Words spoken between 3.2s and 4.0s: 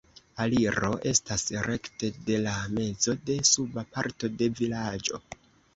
de suba